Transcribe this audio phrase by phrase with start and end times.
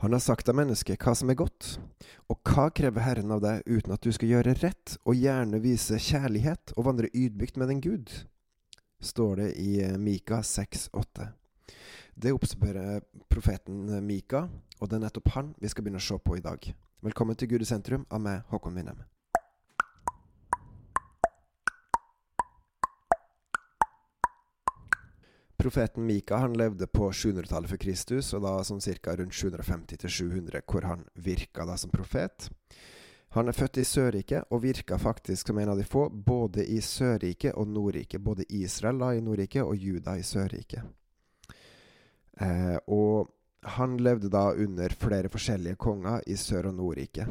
[0.00, 1.72] Han har sagt av mennesket hva som er godt,
[2.30, 5.98] og hva krever Herren av deg uten at du skal gjøre rett og gjerne vise
[5.98, 8.12] kjærlighet og vandre ydmykt med den Gud?
[9.00, 11.28] står det i Mika 6,8.
[12.14, 13.00] Det oppspør
[13.30, 14.48] profeten Mika,
[14.78, 16.72] og det er nettopp han vi skal begynne å se på i dag.
[17.02, 19.02] Velkommen til Gud i sentrum av meg, Håkon Winnem.
[25.58, 29.16] Profeten Mika han levde på 700-tallet for Kristus, og da sånn ca.
[29.18, 32.46] rundt 750-700, hvor han virka da som profet.
[33.34, 36.78] Han er født i Sørriket og virka faktisk som en av de få, både i
[36.80, 38.22] Sørriket og Nordriket.
[38.22, 40.86] Både Israel da i Nordriket og Juda i Sørriket.
[42.40, 43.28] Eh, og
[43.74, 47.28] han levde da under flere forskjellige konger i Sør- og Nordriket.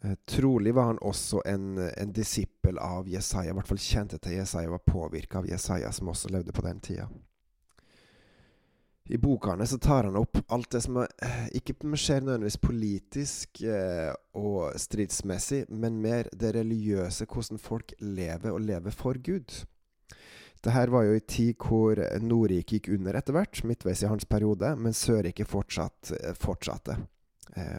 [0.00, 4.38] Eh, trolig var han også en, en disippel av Jesaja, i hvert fall kjente til
[4.38, 7.08] Jesaja, var påvirka av Jesaja, som også levde på den tida.
[9.08, 13.62] I bokene så tar han opp alt det som er, eh, ikke skjer nødvendigvis politisk
[13.64, 19.64] eh, og stridsmessig, men mer det religiøse, hvordan folk lever og lever for Gud.
[20.58, 24.76] Dette var jo i tid hvor Nordrike gikk under etter hvert, midtveis i hans periode,
[24.76, 27.00] men Sørriket fortsatt, eh, fortsatte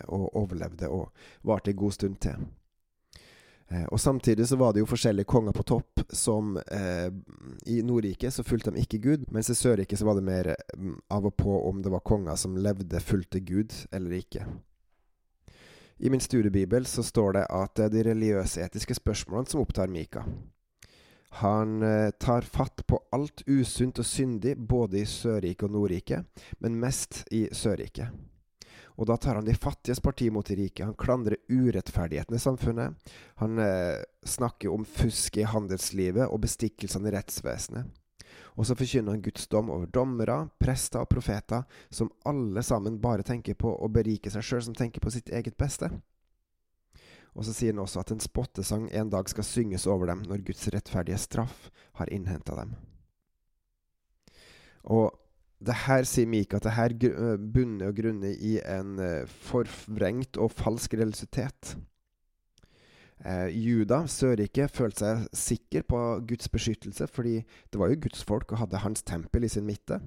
[0.08, 1.12] og overlevde og
[1.44, 2.48] varte en god stund til.
[3.72, 7.10] Eh, og Samtidig så var det jo forskjellige konger på topp som eh,
[7.66, 10.96] I Nordriket så fulgte de ikke Gud, mens i Sørriket så var det mer mm,
[11.14, 14.46] av og på om det var konger som levde fulgte Gud eller ikke.
[16.00, 19.92] I min studiebibel så står det at det er de religiøse etiske spørsmålene som opptar
[19.92, 20.24] Mika.
[21.44, 26.26] Han eh, tar fatt på alt usunt og syndig både i Sørriket og Nordriket,
[26.58, 28.10] men mest i Sørriket.
[29.00, 30.84] Og da tar han de fattiges parti mot de rike.
[30.84, 33.14] Han klandrer urettferdigheten i samfunnet.
[33.40, 37.88] Han eh, snakker om fusk i handelslivet og bestikkelsene i rettsvesenet.
[38.60, 43.24] Og så forkynner han Guds dom over dommere, prester og profeter, som alle sammen bare
[43.24, 45.88] tenker på å berike seg sjøl, som tenker på sitt eget beste.
[47.40, 50.44] Og så sier han også at en spottesang en dag skal synges over dem når
[50.50, 51.70] Guds rettferdige straff
[52.02, 52.76] har innhenta dem.
[54.92, 55.14] Og
[55.60, 60.40] det her sier Mika at det her eh, bunner og grunner i en uh, forvrengt
[60.40, 61.76] og falsk religiøsitet.
[63.28, 66.00] Eh, Juda, Sørriket, følte seg sikker på
[66.30, 70.00] Guds beskyttelse, fordi det var jo Guds folk og hadde hans tempel i sin midte.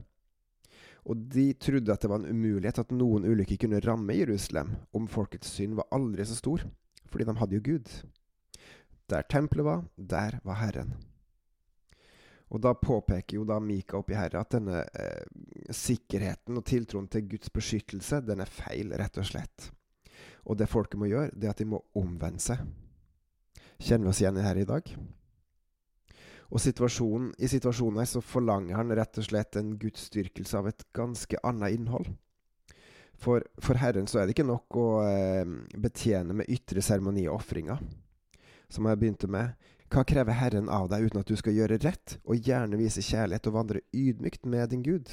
[1.04, 5.10] Og de trodde at det var en umulighet at noen ulykker kunne ramme Jerusalem om
[5.10, 6.64] folkets synd var aldri så stor,
[7.10, 7.96] fordi de hadde jo Gud.
[9.10, 10.94] Der tempelet var, der var Herren.
[12.52, 15.24] Og da påpeker jo da Mika oppi her at denne eh,
[15.72, 19.70] sikkerheten og tiltroen til Guds beskyttelse, den er feil, rett og slett.
[20.44, 22.60] Og det folket må gjøre, det er at de må omvende seg.
[23.80, 24.92] Kjenner vi oss igjen her i dag?
[26.52, 30.84] Og situasjonen, i situasjonen her så forlanger han rett og slett en gudsdyrkelse av et
[30.92, 32.10] ganske annet innhold.
[33.22, 35.48] For, for Herren så er det ikke nok å eh,
[35.80, 37.80] betjene med ytre seremoni og ofringer,
[38.68, 39.54] som jeg begynte med.
[39.92, 43.48] Hva krever Herren av deg uten at du skal gjøre rett, og gjerne vise kjærlighet
[43.50, 45.10] og vandre ydmykt med din Gud?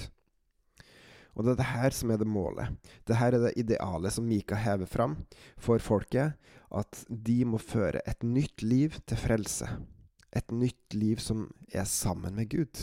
[1.35, 2.77] Og det er det her som er det målet.
[3.03, 5.17] Det her er det idealet som Mika hever fram
[5.59, 6.37] for folket,
[6.71, 9.67] at de må føre et nytt liv til frelse.
[10.31, 12.79] Et nytt liv som er sammen med Gud.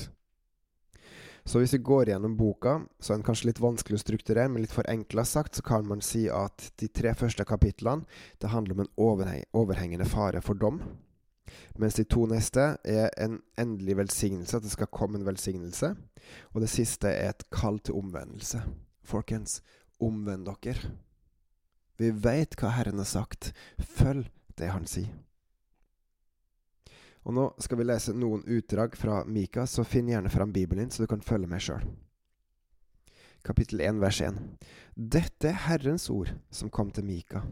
[1.49, 4.67] Så hvis vi går gjennom boka, så er den kanskje litt vanskelig å strukturere, men
[4.67, 8.05] litt forenkla sagt, så kan man si at de tre første kapitlene
[8.43, 8.95] det handler om en
[9.55, 10.83] overhengende fare for dom.
[11.79, 15.93] Mens de to neste er en endelig velsignelse, at det skal komme en velsignelse.
[16.55, 18.63] Og det siste er et kall til omvendelse.
[19.07, 19.61] Folkens,
[20.03, 20.95] omvend dere.
[21.97, 23.53] Vi veit hva Herren har sagt.
[23.79, 25.13] Følg det Han sier.
[27.27, 30.93] Og Nå skal vi lese noen utdrag fra Mika, så finn gjerne fram Bibelen din,
[30.95, 31.83] så du kan følge med sjøl.
[33.47, 34.39] Kapittel 1, vers 1.
[34.95, 37.43] Dette er Herrens ord som kom til Mika.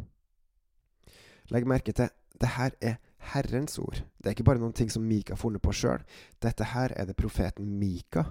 [1.51, 2.97] Legg merke til det her er
[3.33, 4.03] Herrens ord.
[4.19, 6.05] Det er ikke bare noen ting som Mika har funnet på sjøl.
[6.43, 8.27] Dette her er det profeten Mika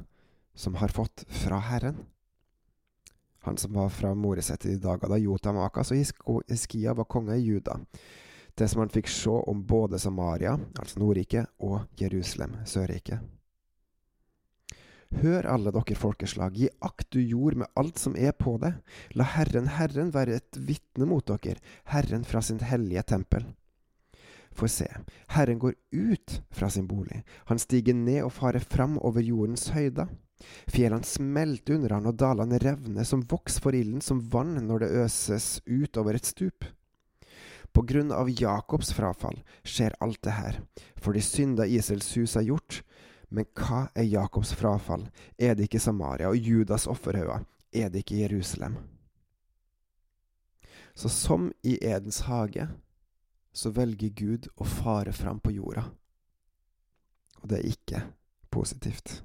[0.55, 2.05] som har fått fra Herren.
[3.43, 7.44] Han som var fra Moreset i dager da Jotam Akas og Hiskia var konge i
[7.44, 7.79] Juda.
[8.56, 13.19] Det som han fikk se om både Samaria, altså Nordriket, og Jerusalem, Sørriket.
[15.13, 18.71] Hør alle dere folkeslag, gi akt du jord med alt som er på det.
[19.18, 21.59] La Herren, Herren være et vitne mot dere,
[21.91, 23.45] Herren fra sin hellige tempel.
[24.53, 24.85] For se,
[25.33, 30.11] Herren går ut fra sin bolig, han stiger ned og farer fram over jordens høyder.
[30.69, 34.94] Fjellene smelter under han, og dalene revner som voks for ilden, som vann når det
[35.05, 36.67] øses ut over et stup.
[37.73, 40.59] På grunn av Jakobs frafall skjer alt det her,
[41.01, 42.83] for de synder Israels hus har gjort.
[43.33, 45.07] Men hva er Jakobs frafall?
[45.41, 47.47] Er det ikke Samaria og Judas offerhauger?
[47.73, 48.77] Er det ikke Jerusalem?
[50.94, 52.67] Så som i Edens hage,
[53.53, 55.85] så velger Gud å fare fram på jorda.
[57.44, 58.01] Og det er ikke
[58.53, 59.21] positivt.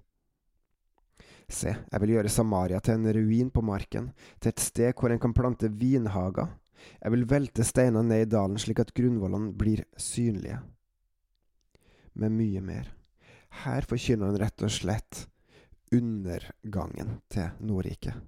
[1.49, 5.23] Se, jeg vil gjøre Samaria til en ruin på marken, til et sted hvor en
[5.23, 6.51] kan plante vinhager.
[7.01, 10.61] Jeg vil velte steiner ned i dalen slik at grunnvollene blir synlige.
[12.19, 12.93] Med mye mer.
[13.65, 15.25] Her forkynner han rett og slett
[15.95, 18.19] undergangen til Nordriket.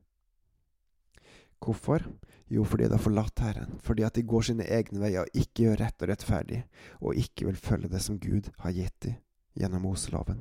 [1.61, 2.05] Hvorfor?
[2.51, 5.67] Jo, fordi de har forlatt Herren, fordi at de går sine egne veier og ikke
[5.67, 6.62] gjør rett og rettferdig,
[6.99, 9.21] og ikke vil følge det som Gud har gitt dem
[9.61, 10.41] gjennom Moseloven.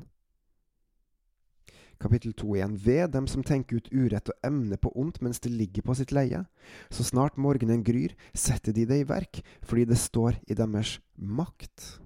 [2.00, 2.75] Kapittel 2 igjen.
[2.80, 6.13] Ved dem som tenker ut urett og emner på ondt mens de ligger på sitt
[6.16, 6.45] leie.
[6.88, 12.00] Så snart morgenen gryr, setter de det i verk, fordi det står i deres makt.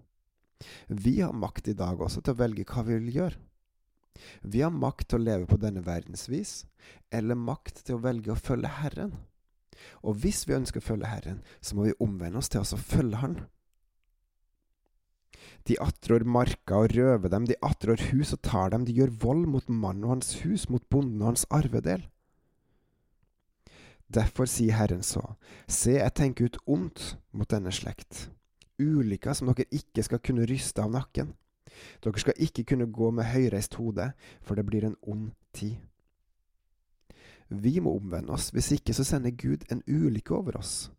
[0.90, 3.38] Vi har makt i dag også til å velge hva vi vil gjøre.
[4.42, 6.64] Vi har makt til å leve på denne verdensvis,
[7.12, 9.16] eller makt til å velge å følge Herren.
[10.06, 12.82] Og hvis vi ønsker å følge Herren, så må vi omvende oss til oss å
[12.82, 13.38] følge Han.
[15.68, 19.46] De attrår marka og røver dem, de attrår hus og tar dem, de gjør vold
[19.48, 22.04] mot mannen og hans hus, mot bonden og hans arvedel.
[24.14, 25.24] Derfor sier Herren så,
[25.66, 28.28] se, jeg tenker ut ondt mot denne slekt,
[28.78, 31.32] ulykker som dere ikke skal kunne ryste av nakken.
[32.04, 34.12] Dere skal ikke kunne gå med høyreist hode,
[34.42, 35.78] for det blir en ond tid.
[37.54, 40.92] Vi må omvende oss, hvis ikke så sender Gud en ulykke over oss.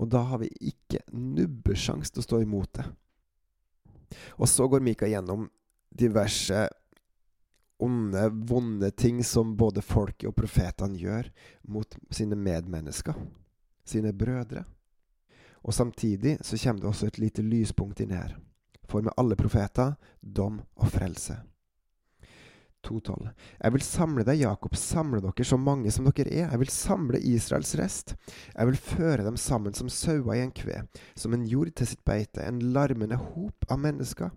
[0.00, 2.86] Og da har vi ikke nubbesjans til å stå imot det.
[4.38, 5.48] Og så går Mika gjennom
[5.94, 6.68] diverse
[7.82, 11.30] onde, vonde ting som både folket og profetene gjør
[11.70, 13.18] mot sine medmennesker,
[13.84, 14.64] sine brødre.
[15.64, 18.36] Og samtidig så kommer det også et lite lyspunkt inn her
[18.88, 21.40] for med alle profeter dom og frelse.
[22.84, 23.30] 2.12.
[23.62, 26.50] Jeg vil samle deg, Jakob, samle dere så mange som dere er.
[26.52, 28.14] Jeg vil samle Israels rest.
[28.52, 30.82] Jeg vil føre dem sammen som sauer i en kve,
[31.16, 34.32] som en jord til sitt beite, en larmende hop av mennesker.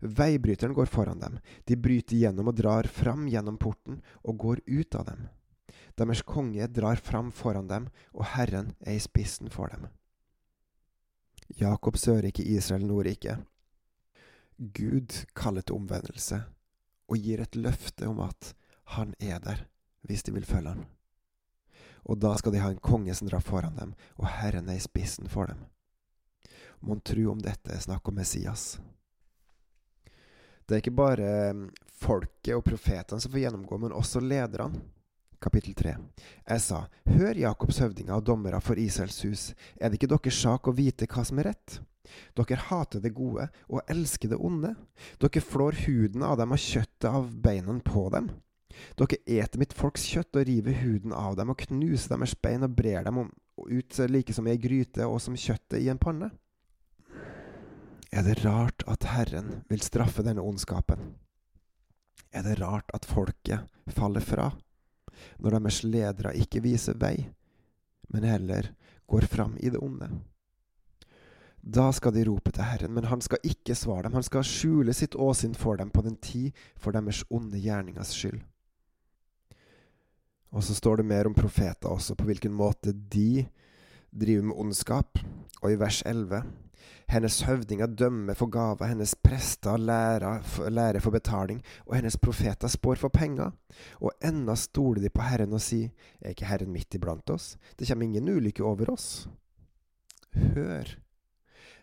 [0.00, 1.38] Veibryteren går foran dem.
[1.68, 5.28] De bryter gjennom og drar fram gjennom porten og går ut av dem.
[6.00, 9.90] Deres konge drar fram foran dem, og Herren er i spissen for dem.
[11.58, 13.36] Jakob Sørrike, Israel Nordrike.
[14.60, 16.42] Gud kaller til omvendelse
[17.08, 18.52] og gir et løfte om at
[18.96, 19.62] han er der
[20.04, 20.84] hvis de vil følge han.
[22.04, 24.84] Og da skal de ha en konge som drar foran dem, og Herren er i
[24.84, 25.64] spissen for dem.
[26.80, 28.78] Mon tru om dette er snakk om Messias.
[30.64, 31.66] Det er ikke bare eh,
[32.00, 34.80] folket og profetene som får gjennomgå, men også lederne.
[35.40, 35.94] Kapittel 3.
[36.44, 39.44] Jeg sa, Hør, Jakobs høvdinger og dommere for Israels hus,
[39.80, 41.78] er det ikke deres sak å vite hva som er rett?
[42.38, 44.74] Dere hater det gode og elsker det onde.
[45.22, 48.30] Dere flår huden av dem og kjøttet av beina på dem.
[48.98, 52.76] Dere eter mitt folks kjøtt og river huden av dem og knuser deres bein og
[52.76, 53.24] brer dem
[53.60, 56.30] ut like som i ei gryte og som kjøttet i en panne.
[58.10, 61.12] Er det rart at Herren vil straffe denne ondskapen?
[62.34, 64.48] Er det rart at folket faller fra,
[65.38, 67.28] når deres ledere ikke viser vei,
[68.10, 68.72] men heller
[69.10, 70.10] går fram i det onde?
[71.60, 74.16] Da skal de rope til Herren, men han skal ikke svare dem.
[74.16, 78.40] Han skal skjule sitt åsyn for dem på den tid for deres onde gjerningers skyld.
[80.50, 83.46] Og så står det mer om profeter også, på hvilken måte de
[84.10, 85.20] driver med ondskap.
[85.62, 86.42] Og i vers 11
[87.10, 93.00] hennes høvdinger dømmer for gaver, hennes prester lærer, lærer for betaling, og hennes profeter spår
[93.02, 93.50] for penger.
[94.00, 95.90] Og ennå stoler de på Herren og sier,
[96.20, 97.56] er ikke Herren midt iblant oss?
[97.78, 99.28] Det kommer ingen ulykke over oss.
[100.54, 100.96] Hør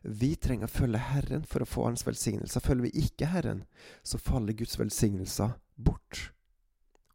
[0.07, 2.63] vi trenger å følge Herren for å få Hans velsignelser.
[2.63, 3.65] Følger vi ikke Herren,
[4.07, 6.29] så faller Guds velsignelser bort.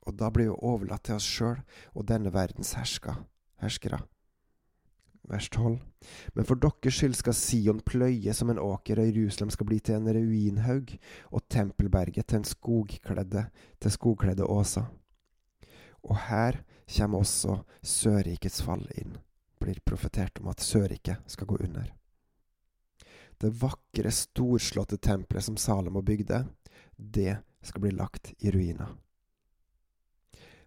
[0.05, 1.63] Og da blir vi overlatt til oss sjøl
[1.95, 3.23] og denne verdens hersker,
[3.63, 4.03] herskere.
[5.31, 5.79] Vers 12.
[6.35, 10.01] Men for deres skyld skal Sion pløye som en åker, og Jerusalem skal bli til
[10.01, 10.97] en ruinhaug,
[11.31, 13.47] og tempelberget til en skogkledde,
[13.81, 14.91] til skogkledde åser.
[16.03, 16.65] Og her
[16.97, 19.17] kommer også Sørrikets fall inn.
[19.63, 21.87] Blir profetert om at Sørriket skal gå under.
[23.43, 26.45] Det vakre, storslåtte tempelet som Salomo bygde,
[26.97, 28.93] det skal bli lagt i ruiner.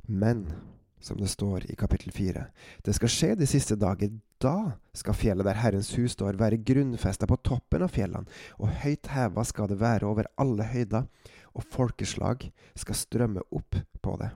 [0.01, 0.51] Men,
[0.99, 2.49] som det står i kapittel fire,
[2.83, 4.11] det skal skje de siste dager.
[4.43, 8.27] Da skal fjellet der Herrens hus står, være grunnfesta på toppen av fjellene,
[8.59, 11.07] og høyt heva skal det være over alle høyder,
[11.55, 14.33] og folkeslag skal strømme opp på det.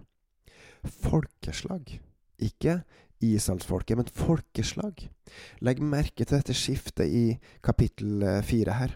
[1.04, 2.00] Folkeslag,
[2.40, 2.82] ikke
[3.20, 5.10] Israelsfolket, men folkeslag.
[5.66, 7.24] Legg merke til dette skiftet i
[7.66, 8.96] kapittel eh, fire her.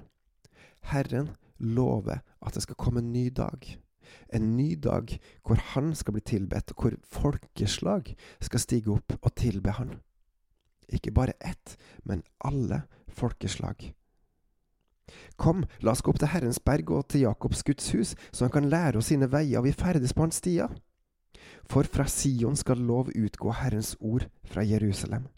[0.94, 3.68] Herren lover at det skal komme en ny dag.
[4.34, 9.36] En ny dag hvor han skal bli tilbedt, og hvor folkeslag skal stige opp og
[9.36, 10.00] tilbe han.
[10.94, 13.94] ikke bare ett, men alle folkeslag.
[15.38, 18.52] Kom, la oss gå opp til Herrens berg og til Jakobs Guds hus, så han
[18.52, 20.70] kan lære oss sine veier og vi ferdes på hans stier.
[21.70, 25.30] For fra Sion skal lov utgå Herrens ord fra Jerusalem.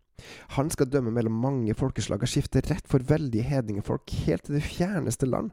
[0.55, 4.63] Han skal dømme mellom mange folkeslag og skifte rett for veldige hedningefolk helt til det
[4.65, 5.51] fjerneste land.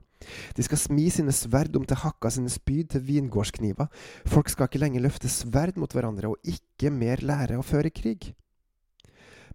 [0.56, 3.90] De skal smi sine sverd om til hakka sine spyd til vingårdskniver.
[4.26, 8.32] Folk skal ikke lenger løfte sverd mot hverandre og ikke mer lære å føre krig.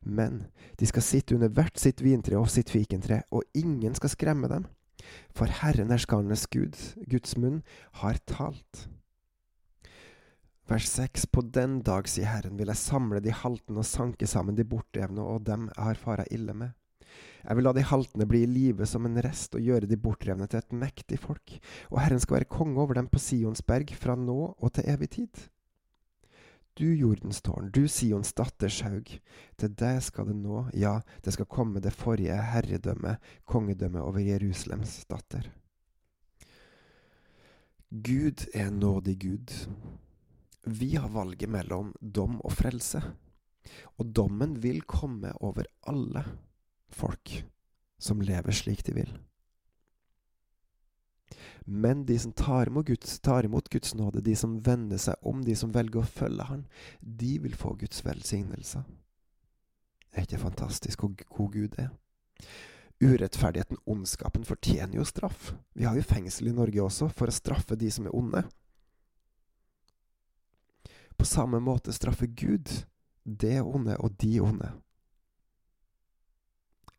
[0.04, 0.46] Men
[0.80, 4.68] de skal sitte under hvert sitt vintre og sitt fikentre, og ingen skal skremme dem.
[5.36, 6.78] For Herren herskernes Gud,
[7.10, 7.64] Guds munn,
[8.04, 8.88] har talt.
[10.68, 11.26] Vers 6.
[11.32, 15.24] På den dag, sier Herren, vil jeg samle de haltende og sanke sammen de bortdrevne
[15.24, 16.74] og dem jeg har fara ille med.
[17.46, 20.44] Jeg vil la de haltende bli i live som en rest og gjøre de bortdrevne
[20.52, 21.54] til et mektig folk,
[21.88, 25.10] og Herren skal være konge over dem på Sions berg fra nå og til evig
[25.16, 25.46] tid.
[26.76, 29.14] Du jordens tårn, du Sions datters haug,
[29.58, 33.16] til deg skal det nå, ja, det skal komme det forrige herredømme,
[33.48, 35.48] kongedømme over Jerusalems datter.
[37.88, 39.56] Gud er nådig Gud.
[40.70, 43.00] Vi har valget mellom dom og frelse,
[43.96, 46.24] og dommen vil komme over alle
[46.92, 47.32] folk
[48.00, 49.14] som lever slik de vil.
[51.64, 55.40] Men de som tar imot, Guds, tar imot Guds nåde, de som vender seg om,
[55.44, 56.68] de som velger å følge Han,
[57.00, 58.84] de vil få Guds velsignelse.
[60.12, 61.90] Det Er ikke fantastisk hvor god Gud er?
[63.04, 65.54] Urettferdigheten, ondskapen, fortjener jo straff.
[65.76, 68.48] Vi har jo fengsel i Norge også for å straffe de som er onde.
[71.18, 72.72] På samme måte straffer Gud
[73.24, 74.72] det onde og de onde.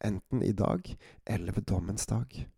[0.05, 0.97] Enten i dag
[1.27, 2.49] eller ved dommens dag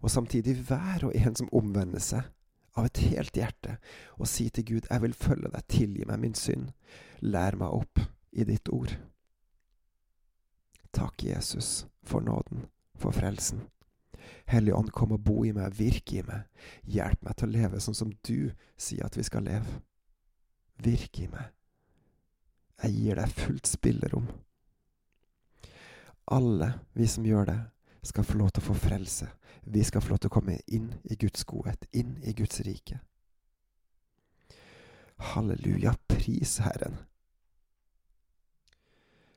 [0.00, 2.28] og samtidig hver og en som omvender seg
[2.74, 3.76] av et helt hjerte
[4.18, 6.70] og sier til Gud, jeg vil følge deg, tilgi meg min synd,
[7.22, 8.96] lær meg opp i ditt ord.
[10.94, 12.66] Takk, Jesus, for nåden,
[12.98, 13.64] for frelsen.
[14.50, 16.46] Hellige Ånd, kom og bo i meg, virke i meg,
[16.86, 19.80] hjelp meg til å leve sånn som du sier at vi skal leve.
[20.82, 21.52] Virk i meg.
[22.82, 24.26] Jeg gir deg fullt spillerom.
[26.34, 27.60] Alle vi som gjør det,
[28.04, 29.28] skal få lov til å få frelse.
[29.64, 32.98] Vi skal få lov til å komme inn i Guds godhet, inn i Guds rike.
[35.32, 36.98] Halleluja, pris Herren.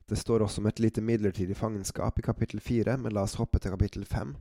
[0.10, 3.60] Det står også om et lite midlertidig fangenskap i kapittel fire, men la oss hoppe
[3.60, 4.36] til kapittel fem.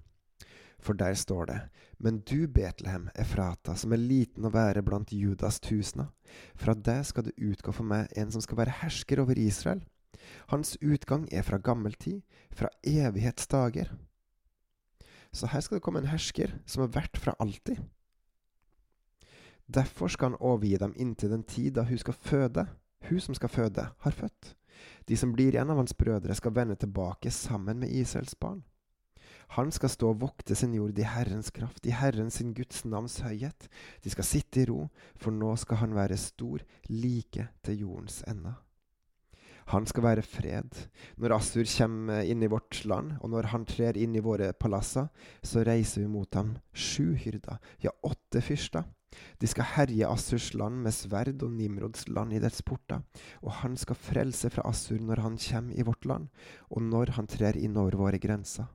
[0.79, 1.61] For der står det,
[1.99, 6.11] Men du, Betlehem, Efrata, som er liten å være blant Judas tusener,
[6.55, 9.81] fra deg skal det utgå for meg en som skal være hersker over Israel.
[10.53, 13.95] Hans utgang er fra gammel tid, fra evighetsdager.
[15.33, 17.81] Så her skal det komme en hersker som er verdt fra alltid.
[19.67, 22.67] Derfor skal han overgi dem inntil den tid da hun skal føde.
[23.09, 24.55] Hun som skal føde, har født.
[25.09, 28.63] De som blir igjen av hans brødre, skal vende tilbake sammen med Israels barn.
[29.55, 33.21] Han skal stå og vokte sin jord i Herrens kraft, i Herren sin Guds navns
[33.23, 33.69] høyhet.
[34.03, 38.57] De skal sitte i ro, for nå skal han være stor, like til jordens ende.
[39.71, 40.77] Han skal være fred.
[41.19, 45.09] Når Assur kommer inn i vårt land, og når han trer inn i våre palasser,
[45.43, 48.87] så reiser vi mot ham sju hyrder, ja, åtte fyrster.
[49.41, 53.03] De skal herje Assurs land med sverd og Nimrods land i dets porter,
[53.43, 56.29] og han skal frelse fra Assur når han kommer i vårt land,
[56.71, 58.69] og når han trer inn over våre grenser.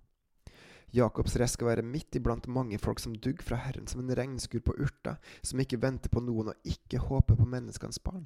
[0.92, 4.64] Jakobs rest skal være midt iblant mange folk som dugg fra Herren som en regnskur
[4.66, 8.26] på urta, som ikke venter på noen og ikke håper på menneskenes barn.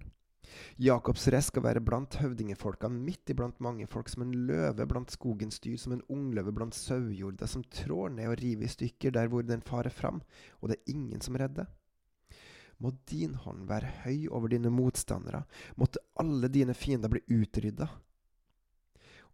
[0.82, 5.60] Jakobs rest skal være blant høvdingefolkene, midt iblant mange folk, som en løve blant skogens
[5.64, 9.46] dyr, som en ungløve blant sauejorda, som trår ned og river i stykker der hvor
[9.46, 10.22] den farer fram,
[10.62, 11.70] og det er ingen som redder.
[12.82, 15.46] Må din hånd være høy over dine motstandere,
[15.80, 17.88] måtte alle dine fiender bli utrydda.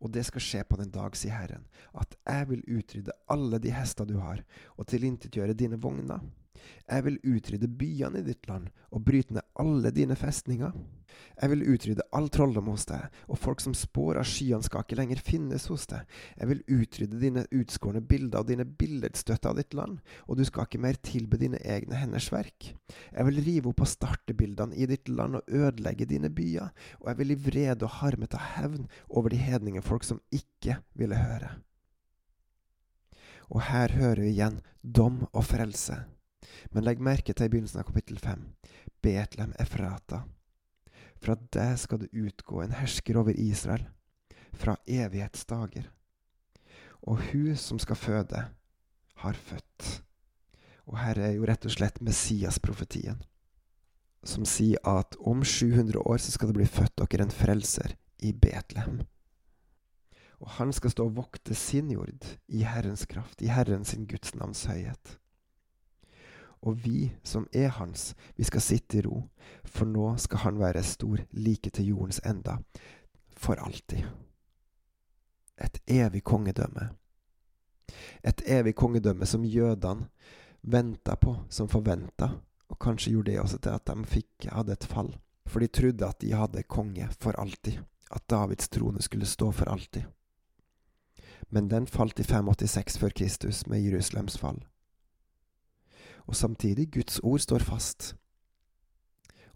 [0.01, 3.74] Og det skal skje på den dag, sier Herren, at jeg vil utrydde alle de
[3.75, 4.41] hester du har,
[4.77, 6.24] og tilintetgjøre dine vogner.
[6.88, 10.74] Jeg vil utrydde byene i ditt land og bryte ned alle dine festninger.
[11.41, 14.98] Jeg vil utrydde all trolldom hos deg, og folk som spår av skyene skal ikke
[15.00, 16.06] lenger finnes hos deg.
[16.38, 20.68] Jeg vil utrydde dine utskårne bilder og dine billedstøtter av ditt land, og du skal
[20.68, 22.72] ikke mer tilbe dine egne henders verk.
[23.12, 27.12] Jeg vil rive opp og starte bildene i ditt land og ødelegge dine byer, og
[27.12, 31.58] jeg vil i vrede og harme ta hevn over de hedningefolk som ikke ville høre.
[33.51, 35.98] Og her hører vi igjen dom og frelse.
[36.71, 38.45] Men legg merke til i begynnelsen av kapittel 5.
[39.03, 40.24] Betlehem Efrata.
[41.21, 43.83] Fra deg skal det utgå en hersker over Israel,
[44.57, 45.86] fra evighetsdager.
[47.05, 48.45] Og hun som skal føde,
[49.21, 50.01] har født.
[50.89, 53.21] Og her er jo rett og slett Messias-profetien,
[54.25, 58.33] som sier at om 700 år så skal det bli født dere en frelser i
[58.33, 59.01] Betlehem.
[60.41, 64.33] Og han skal stå og vokte sin jord i Herrens kraft, i Herren sin Guds
[64.33, 65.20] navns høyhet.
[66.62, 69.24] Og vi som er hans, vi skal sitte i ro,
[69.65, 72.60] for nå skal han være stor like til jordens enda,
[73.34, 74.06] for alltid.
[75.58, 76.91] Et evig kongedømme.
[78.24, 80.08] Et evig kongedømme som jødene
[80.62, 82.30] venta på, som forventa,
[82.70, 85.12] og kanskje gjorde det også til at de fikk, hadde et fall.
[85.50, 89.70] For de trodde at de hadde konge for alltid, at Davids trone skulle stå for
[89.70, 90.06] alltid.
[91.50, 94.62] Men den falt i 586 før Kristus med Jerusalems fall.
[96.31, 98.13] Og samtidig, Guds ord står fast.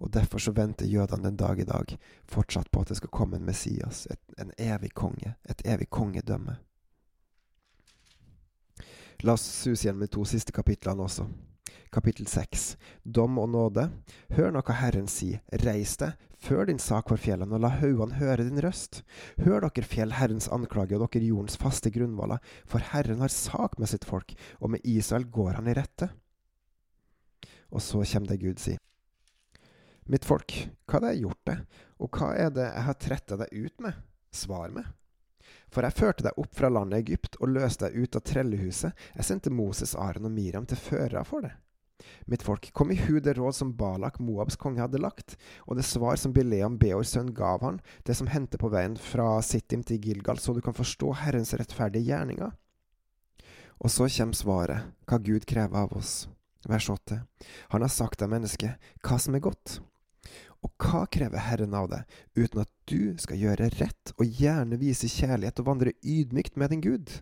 [0.04, 1.94] Og derfor så venter jødene den dag i dag
[2.28, 6.58] fortsatt på at det skal komme en Messias, et, en evig konge, et evig kongedømme.
[9.24, 11.30] La oss suse igjen med to siste kapitlene også.
[11.96, 12.66] Kapittel 6.
[13.08, 13.88] Dom og nåde.
[14.36, 15.40] Hør nå hva Herren sier.
[15.64, 19.06] Reis deg, før din sak for fjellene, og la haugene høre din røst.
[19.48, 23.96] Hør dere fjell Herrens anklage, og dere jordens faste grunnvoller, for Herren har sak med
[23.96, 26.12] sitt folk, og med Israel går han i rette.
[27.72, 28.82] Og så kommer det Gud sier.
[30.06, 30.54] Mitt folk,
[30.86, 31.58] hva har jeg gjort det,
[31.98, 33.98] og hva er det jeg har tretta deg ut med?
[34.36, 34.86] Svar meg.
[35.74, 39.06] For jeg førte deg opp fra landet Egypt og løste deg ut av trellehuset.
[39.18, 41.56] Jeg sendte Moses, Aron og Miriam til førere for det.
[42.30, 45.88] Mitt folk, kom i hu det råd som Balak, Moabs konge, hadde lagt, og det
[45.88, 50.02] svar som Bileam, Beors sønn, gav han, det som hendte på veien fra Sittim til
[50.04, 52.54] Gilgal, så du kan forstå Herrens rettferdige gjerninger.
[53.80, 56.26] Og så kommer svaret, hva Gud krever av oss.
[56.66, 57.20] Vers 8.
[57.74, 58.72] Han har sagt deg, menneske,
[59.06, 59.80] hva som er godt.
[60.66, 65.10] Og hva krever Herren av deg, uten at du skal gjøre rett og gjerne vise
[65.12, 67.14] kjærlighet og vandre ydmykt med din Gud?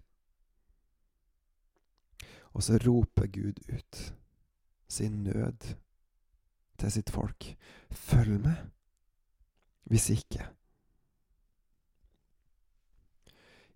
[2.53, 4.01] Og så roper Gud ut
[4.87, 5.73] sin nød
[6.79, 7.49] til sitt folk.
[7.91, 8.69] Følg med.
[9.91, 10.45] Hvis ikke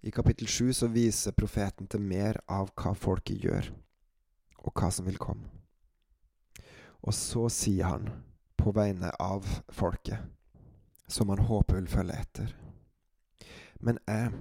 [0.07, 3.71] I kapittel sju så viser profeten til mer av hva folket gjør,
[4.63, 5.57] og hva som vil komme.
[7.08, 8.10] Og så sier han,
[8.60, 10.20] på vegne av folket,
[11.08, 12.50] som han håper vil følge etter.
[13.80, 14.34] Men jeg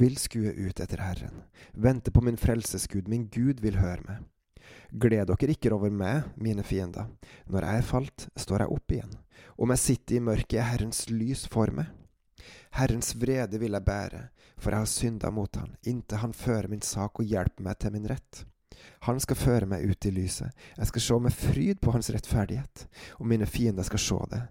[0.00, 1.42] vil skue ut etter Herren,
[1.76, 4.24] vente på min frelsesgud, min Gud vil høre meg.
[4.96, 7.10] Gled dere ikke over meg, mine fiender.
[7.52, 9.14] Når jeg er falt, står jeg opp igjen.
[9.60, 11.92] Om jeg sitter i mørket, er Herrens lys for meg.
[12.80, 14.26] Herrens vrede vil jeg bære,
[14.56, 17.92] for jeg har synda mot han, inntil han fører min sak og hjelper meg til
[17.92, 18.46] min rett.
[19.06, 20.52] Han skal føre meg ut i lyset.
[20.76, 22.86] Jeg skal se med fryd på hans rettferdighet,
[23.18, 24.42] og mine fiender skal se det.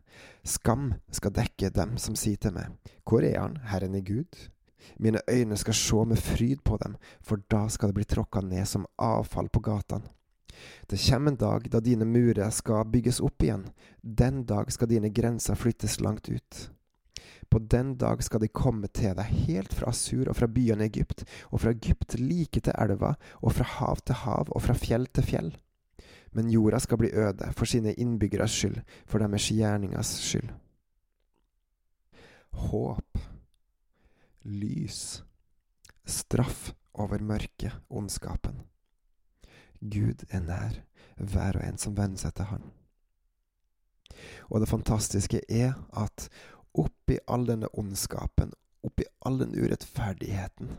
[0.44, 4.50] Skam skal dekke dem som sier til meg, Hvor er han, Herren er Gud?
[5.00, 8.66] Mine øyne skal se med fryd på dem, for da skal det bli tråkka ned
[8.66, 10.10] som avfall på gatene.
[10.90, 13.68] Det kommer en dag da dine murer skal bygges opp igjen.
[14.02, 16.70] Den dag skal dine grenser flyttes langt ut.
[17.56, 20.90] På den dag skal de komme til deg helt fra Asur og fra byene i
[20.90, 21.22] Egypt,
[21.56, 25.24] og fra Egypt like til elva, og fra hav til hav, og fra fjell til
[25.24, 25.48] fjell.
[26.36, 30.52] Men jorda skal bli øde for sine innbyggeres skyld, for deres gjerningers skyld.
[32.68, 33.24] Håp,
[34.44, 35.24] lys,
[36.04, 38.66] straff over mørket, ondskapen.
[39.80, 40.82] Gud er nær
[41.24, 42.68] hver og en som venner seg til Han.
[44.52, 46.30] Og det fantastiske er at
[46.82, 48.54] oppi all denne ondskapen,
[48.86, 50.76] oppi all den urettferdigheten,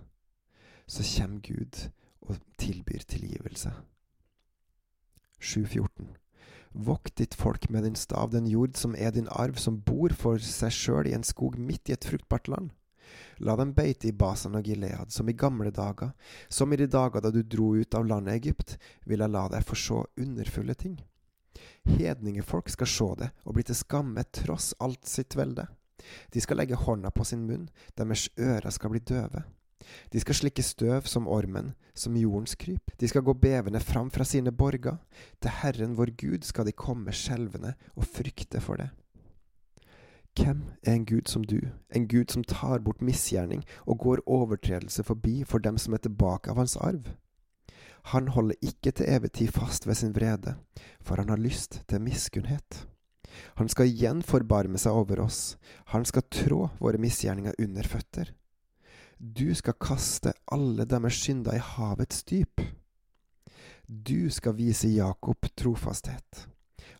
[0.86, 1.88] så kommer Gud
[2.26, 3.72] og tilbyr tilgivelse.
[5.40, 6.14] 7.14
[6.76, 10.42] Vokt ditt folk med din stav, den jord som er din arv, som bor for
[10.42, 12.74] seg sjøl i en skog midt i et fruktbart land.
[13.38, 16.12] La dem beite i Basan og Gilead, som i gamle dager,
[16.48, 19.64] som i de dager da du dro ut av landet Egypt, vil jeg la deg
[19.64, 20.98] få se underfulle ting.
[21.86, 25.68] Hedningefolk skal se det og bli til skamme tross alt sitt velde.
[26.34, 29.44] De skal legge hånda på sin munn, deres ører skal bli døve.
[30.12, 32.90] De skal slikke støv som ormen, som jordens kryp.
[33.00, 34.96] De skal gå bevende fram fra sine borger.
[35.42, 38.90] Til Herren vår Gud skal de komme skjelvende og frykte for det.
[40.36, 41.60] Hvem er en Gud som du,
[41.94, 46.50] en Gud som tar bort misgjerning og går overtredelse forbi for dem som er tilbake
[46.50, 47.08] av hans arv?
[48.12, 50.54] Han holder ikke til evig tid fast ved sin vrede,
[51.00, 52.86] for han har lyst til miskunnhet.
[53.60, 55.56] Han skal igjen forbarme seg over oss.
[55.92, 58.32] Han skal trå våre misgjerninger under føtter.
[59.18, 62.60] Du skal kaste alle deres synder i havets dyp.
[63.86, 66.48] Du skal vise Jakob trofasthet,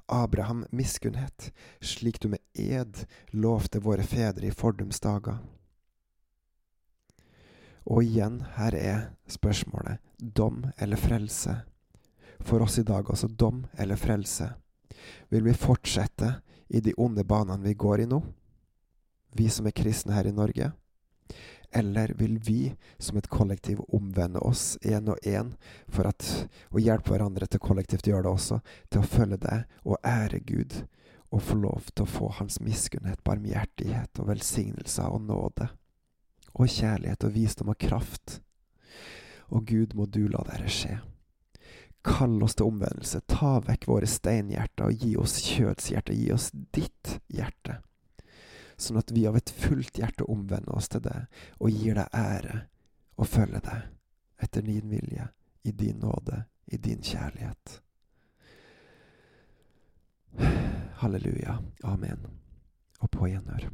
[0.07, 3.03] Abraham miskunnhet, slik du med ed
[3.35, 5.41] lovte våre fedre i fordums dager.
[7.87, 11.61] Og igjen, her er spørsmålet dom eller frelse?
[12.41, 14.53] For oss i dag også dom eller frelse?
[15.29, 16.35] Vil vi fortsette
[16.69, 18.21] i de onde banene vi går i nå,
[19.37, 20.73] vi som er kristne her i Norge?
[21.71, 25.53] Eller vil vi som et kollektiv omvende oss én og én
[25.89, 26.25] for at,
[26.71, 30.41] å hjelpe hverandre til kollektivt å gjøre det også, til å følge deg og ære
[30.47, 30.79] Gud,
[31.35, 35.69] og få lov til å få Hans miskunnhet, barmhjertighet og velsignelser og nåde,
[36.55, 38.41] og kjærlighet og visdom og kraft.
[39.51, 40.97] Og Gud, må du la dette skje.
[42.07, 47.19] Kall oss til omvendelse, ta vekk våre steinhjerter og gi oss kjødshjerte, gi oss ditt
[47.27, 47.81] hjerte
[48.77, 51.19] sånn at vi av et fullt hjerte omvender oss til det
[51.59, 52.59] og gir deg ære
[53.17, 55.31] og følger deg etter din vilje,
[55.65, 57.79] i din nåde, i din kjærlighet.
[61.01, 61.57] Halleluja.
[61.89, 62.27] Amen.
[63.01, 63.71] Og på gjenhør.